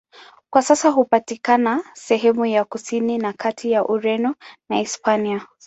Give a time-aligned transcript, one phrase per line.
[0.49, 4.35] Kwa sasa hupatikana sehemu ya kusini na kati ya Ureno
[4.69, 5.47] na Hispania.